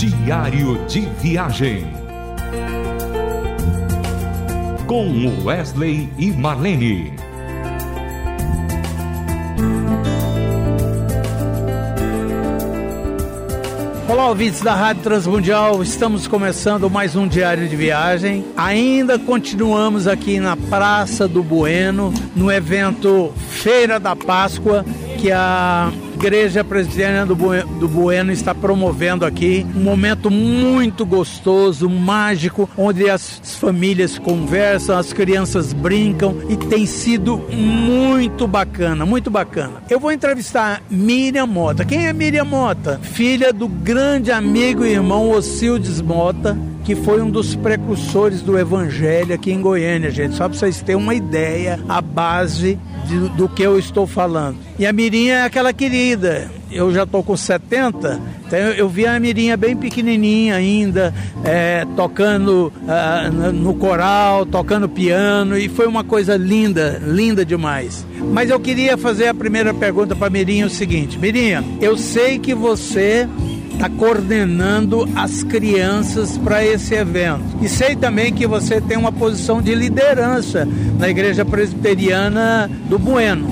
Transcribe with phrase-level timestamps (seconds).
[0.00, 1.86] Diário de Viagem.
[4.86, 7.12] Com Wesley e Marlene.
[14.08, 15.82] Olá, ouvintes da Rádio Transmundial.
[15.82, 18.42] Estamos começando mais um diário de viagem.
[18.56, 24.82] Ainda continuamos aqui na Praça do Bueno, no evento Feira da Páscoa,
[25.18, 33.08] que a Igreja Presbiteriana do Bueno está promovendo aqui um momento muito gostoso, mágico, onde
[33.08, 39.82] as famílias conversam, as crianças brincam e tem sido muito bacana, muito bacana.
[39.88, 41.86] Eu vou entrevistar Miriam Mota.
[41.86, 43.00] Quem é Miriam Mota?
[43.02, 49.34] Filha do grande amigo e irmão Ocildes Mota, que foi um dos precursores do evangelho
[49.34, 50.34] aqui em Goiânia, gente.
[50.34, 54.56] Só para vocês terem uma ideia, a base de, do que eu estou falando.
[54.78, 56.50] E a Mirinha é aquela querida.
[56.70, 61.12] Eu já estou com 70, então eu vi a Mirinha bem pequenininha ainda,
[61.42, 68.06] é, tocando uh, no coral, tocando piano, e foi uma coisa linda, linda demais.
[68.32, 72.38] Mas eu queria fazer a primeira pergunta para a Mirinha o seguinte: Mirinha, eu sei
[72.38, 73.28] que você
[73.80, 77.42] está coordenando as crianças para esse evento.
[77.62, 83.48] E sei também que você tem uma posição de liderança na Igreja Presbiteriana do Bueno.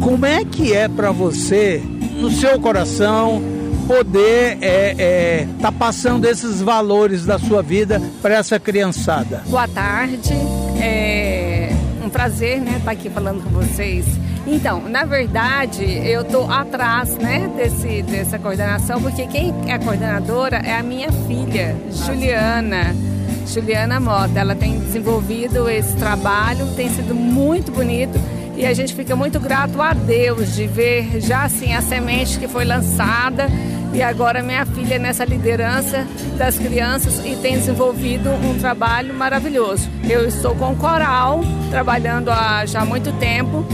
[0.00, 1.82] Como é que é para você,
[2.14, 3.42] no seu coração,
[3.88, 9.42] poder é, é, tá passando esses valores da sua vida para essa criançada?
[9.48, 10.32] Boa tarde,
[10.80, 14.06] é um prazer né, estar tá aqui falando com vocês.
[14.46, 20.76] Então, na verdade, eu estou atrás né, desse, dessa coordenação, porque quem é coordenadora é
[20.76, 22.94] a minha filha, Juliana.
[23.46, 24.38] Juliana Mota.
[24.38, 28.18] Ela tem desenvolvido esse trabalho, tem sido muito bonito
[28.56, 32.48] e a gente fica muito grato a Deus de ver já assim a semente que
[32.48, 33.48] foi lançada
[33.92, 39.88] e agora minha filha nessa liderança das crianças e tem desenvolvido um trabalho maravilhoso.
[40.08, 43.64] Eu estou com o coral trabalhando há já muito tempo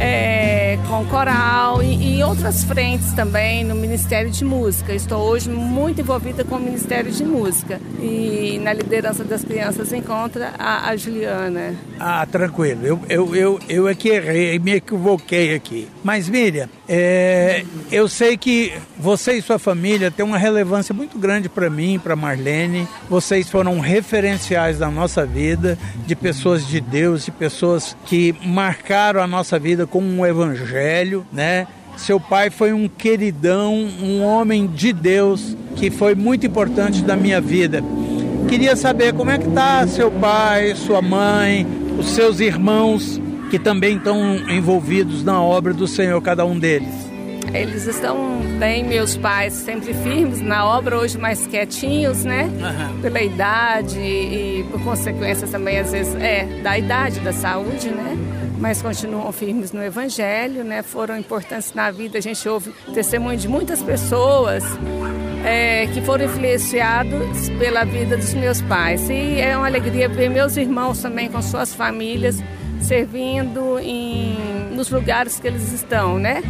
[0.00, 4.92] é, com coral e, outras frentes também no Ministério de Música.
[4.92, 10.52] Estou hoje muito envolvida com o Ministério de Música e na liderança das crianças encontra
[10.58, 11.74] a, a Juliana.
[11.98, 12.86] Ah, tranquilo.
[12.86, 15.88] Eu, eu, eu, eu é que errei, me equivoquei aqui.
[16.04, 21.48] Mas Miriam, é, eu sei que você e sua família têm uma relevância muito grande
[21.48, 22.86] para mim, para Marlene.
[23.08, 29.26] Vocês foram referenciais da nossa vida, de pessoas de Deus, de pessoas que marcaram a
[29.26, 31.66] nossa vida com um evangelho, né?
[31.96, 37.40] Seu pai foi um queridão, um homem de Deus que foi muito importante na minha
[37.40, 37.82] vida.
[38.48, 41.66] Queria saber como é que tá seu pai, sua mãe,
[41.98, 47.08] os seus irmãos que também estão envolvidos na obra do Senhor, cada um deles.
[47.52, 52.44] Eles estão bem, meus pais, sempre firmes na obra, hoje mais quietinhos, né?
[52.44, 53.00] Uhum.
[53.00, 58.16] Pela idade e por consequências também, às vezes, é, da idade, da saúde, né?
[58.58, 60.82] Mas continuam firmes no Evangelho, né?
[60.82, 62.18] Foram importantes na vida.
[62.18, 64.64] A gente ouve testemunho de muitas pessoas
[65.44, 69.08] é, que foram influenciados pela vida dos meus pais.
[69.08, 72.42] E é uma alegria ver meus irmãos também com suas famílias
[72.80, 74.36] servindo em,
[74.72, 76.42] nos lugares que eles estão, né?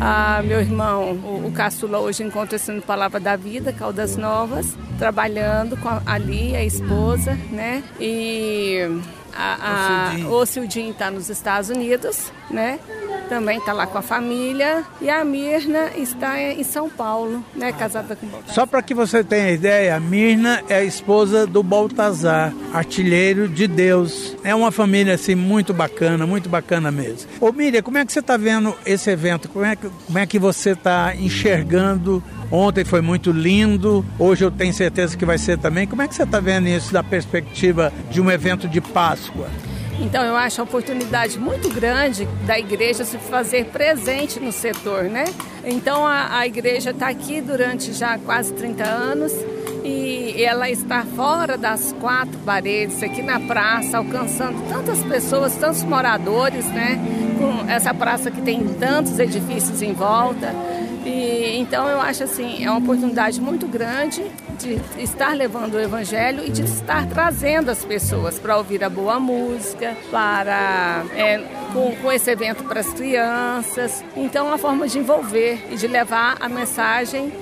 [0.00, 5.76] Ah, meu irmão, o, o Caçula, hoje encontra-se no Palavra da Vida, Caldas Novas, trabalhando
[5.76, 7.82] com a, ali, a esposa, né?
[7.98, 8.88] E
[9.34, 12.78] a, a, o Cildinho está nos Estados Unidos, né?
[13.30, 14.82] Também está lá com a família.
[15.00, 17.70] E a Mirna está em São Paulo, né?
[17.70, 18.54] Casada com Baltazar.
[18.56, 23.68] Só para que você tenha ideia, a Mirna é a esposa do Baltazar, artilheiro de
[23.68, 24.36] Deus.
[24.42, 27.30] É uma família assim muito bacana, muito bacana mesmo.
[27.40, 29.48] Ô Miriam, como é que você está vendo esse evento?
[29.48, 32.20] Como é que, como é que você está enxergando
[32.50, 35.86] Ontem foi muito lindo, hoje eu tenho certeza que vai ser também.
[35.86, 39.48] Como é que você está vendo isso da perspectiva de um evento de Páscoa?
[40.00, 45.24] Então eu acho a oportunidade muito grande da igreja se fazer presente no setor, né?
[45.64, 49.32] Então a, a igreja está aqui durante já quase 30 anos
[49.84, 56.64] e ela está fora das quatro paredes, aqui na praça, alcançando tantas pessoas, tantos moradores,
[56.66, 56.98] né?
[57.38, 60.54] Com essa praça que tem tantos edifícios em volta.
[61.04, 64.22] E, então eu acho assim, é uma oportunidade muito grande
[64.58, 69.18] de estar levando o evangelho e de estar trazendo as pessoas para ouvir a boa
[69.18, 71.38] música, para é,
[71.72, 74.04] com, com esse evento para as crianças.
[74.14, 77.32] Então é uma forma de envolver e de levar a mensagem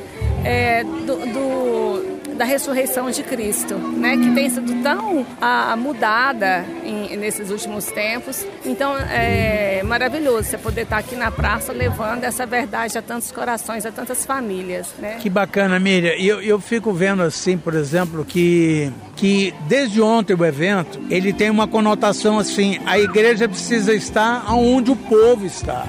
[0.44, 4.16] é, do, do da ressurreição de Cristo, né?
[4.16, 8.46] Que tem sido tão a, mudada em, nesses últimos tempos.
[8.64, 13.84] Então é maravilhoso você poder estar aqui na praça levando essa verdade a tantos corações,
[13.84, 15.16] a tantas famílias, né?
[15.18, 16.14] Que bacana, Miriam.
[16.14, 21.32] E eu, eu fico vendo assim, por exemplo, que que desde ontem o evento ele
[21.32, 25.86] tem uma conotação assim: a igreja precisa estar onde o povo está.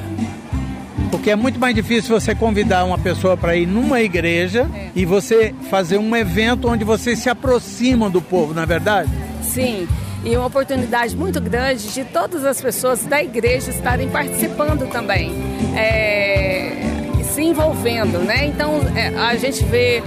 [1.12, 4.90] Porque é muito mais difícil você convidar uma pessoa para ir numa igreja é.
[4.96, 9.10] e você fazer um evento onde você se aproxima do povo, não é verdade?
[9.42, 9.88] Sim.
[10.24, 15.32] E uma oportunidade muito grande de todas as pessoas da igreja estarem participando também,
[15.76, 16.74] é,
[17.24, 18.46] se envolvendo, né?
[18.48, 20.04] Então é, a gente vê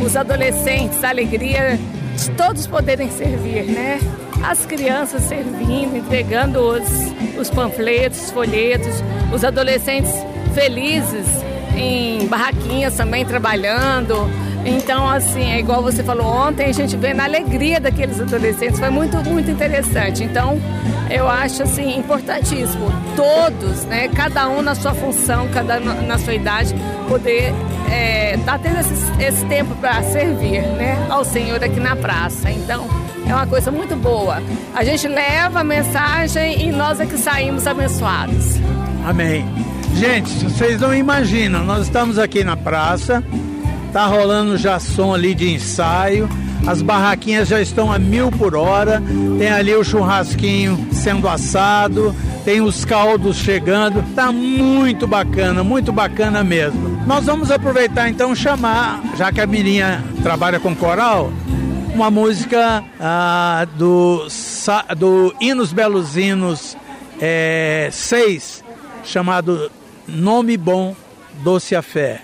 [0.00, 1.78] os adolescentes, a alegria
[2.16, 3.98] de todos poderem servir, né?
[4.42, 6.88] As crianças servindo, entregando os,
[7.38, 9.02] os panfletos, os folhetos,
[9.34, 10.12] os adolescentes
[10.56, 11.26] felizes
[11.76, 14.14] em barraquinhas também trabalhando.
[14.64, 18.88] Então, assim, é igual você falou ontem, a gente vê na alegria daqueles adolescentes, foi
[18.88, 20.24] muito, muito interessante.
[20.24, 20.58] Então,
[21.10, 26.34] eu acho, assim, importantíssimo, todos, né, cada um na sua função, cada um na sua
[26.34, 26.74] idade,
[27.06, 27.52] poder
[27.88, 32.50] é, tá tendo esse, esse tempo para servir, né, ao Senhor aqui na praça.
[32.50, 32.88] Então,
[33.28, 34.42] é uma coisa muito boa.
[34.74, 38.56] A gente leva a mensagem e nós é que saímos abençoados.
[39.06, 39.75] Amém.
[39.98, 43.24] Gente, vocês não imaginam, nós estamos aqui na praça,
[43.94, 46.28] tá rolando já som ali de ensaio,
[46.66, 49.02] as barraquinhas já estão a mil por hora,
[49.38, 52.14] tem ali o churrasquinho sendo assado,
[52.44, 57.00] tem os caldos chegando, tá muito bacana, muito bacana mesmo.
[57.06, 61.32] Nós vamos aproveitar então chamar, já que a Mirinha trabalha com coral,
[61.94, 64.26] uma música ah, do,
[64.94, 66.76] do Hinos Belos Hinos
[67.90, 69.70] 6, é, chamado
[70.08, 70.94] Nome bom,
[71.42, 72.22] doce a fé.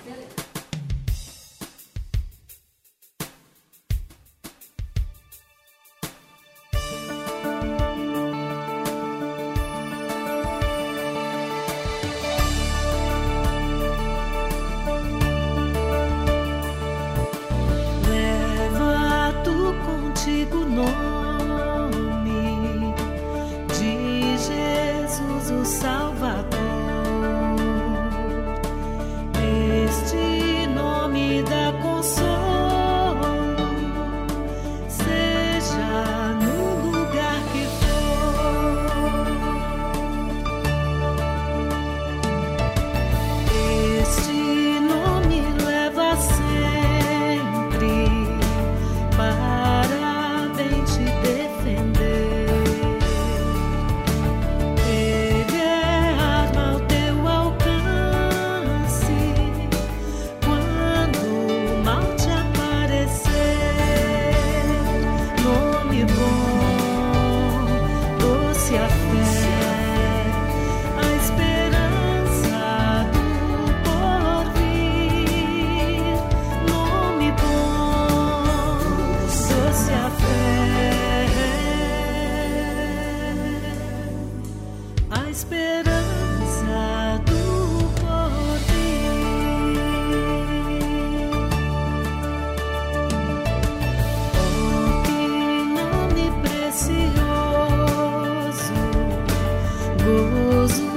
[100.68, 100.91] goes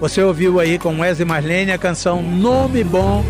[0.00, 3.22] Você ouviu aí com Wesley Marlene a canção Nome Bom,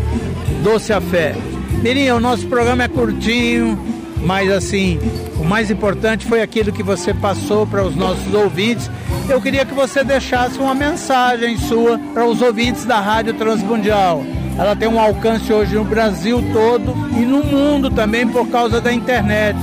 [0.63, 1.35] Doce a Fé.
[1.83, 3.77] Mirinha, o nosso programa é curtinho,
[4.21, 4.97] mas assim,
[5.37, 8.89] o mais importante foi aquilo que você passou para os nossos ouvintes.
[9.27, 14.23] Eu queria que você deixasse uma mensagem sua para os ouvintes da Rádio Transmundial.
[14.57, 18.93] Ela tem um alcance hoje no Brasil todo e no mundo também por causa da
[18.93, 19.59] internet.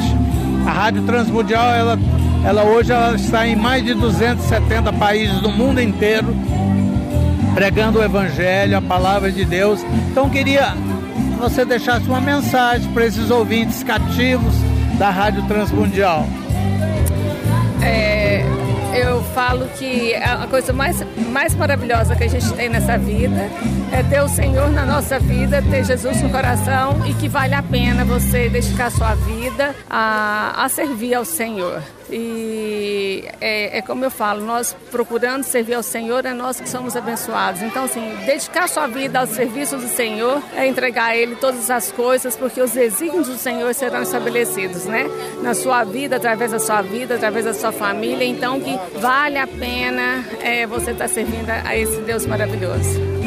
[0.66, 1.98] A Rádio Transmundial, ela,
[2.44, 6.36] ela hoje ela está em mais de 270 países do mundo inteiro
[7.54, 9.80] pregando o Evangelho, a palavra de Deus.
[10.10, 14.54] Então queria que você deixasse uma mensagem para esses ouvintes cativos
[14.98, 16.26] da Rádio Transmundial.
[17.82, 18.44] É,
[18.94, 23.48] eu falo que a coisa mais, mais maravilhosa que a gente tem nessa vida
[23.92, 27.62] é ter o Senhor na nossa vida, ter Jesus no coração e que vale a
[27.62, 31.80] pena você dedicar sua vida a, a servir ao Senhor.
[32.10, 36.96] E é, é, como eu falo, nós procurando servir ao Senhor, é nós que somos
[36.96, 37.62] abençoados.
[37.62, 41.92] Então, assim, dedicar sua vida ao serviço do Senhor é entregar a Ele todas as
[41.92, 45.06] coisas, porque os desígnios do Senhor serão estabelecidos, né?
[45.42, 48.24] Na sua vida, através da sua vida, através da sua família.
[48.24, 53.18] Então, que vale a pena é, você estar servindo a esse Deus maravilhoso.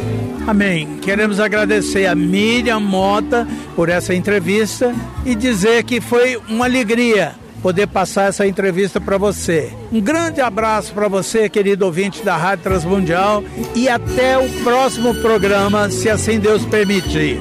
[0.48, 0.98] Amém.
[1.02, 7.88] Queremos agradecer a Miriam Mota por essa entrevista e dizer que foi uma alegria poder
[7.88, 9.72] passar essa entrevista para você.
[9.92, 13.44] Um grande abraço para você, querido ouvinte da Rádio Transmundial,
[13.76, 17.40] e até o próximo programa, se assim Deus permitir.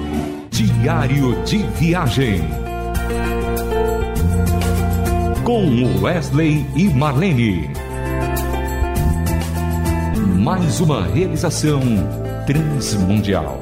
[0.50, 2.42] Diário de Viagem.
[5.44, 7.70] Com Wesley e Marlene.
[10.38, 11.80] Mais uma realização
[12.46, 13.60] transmundial.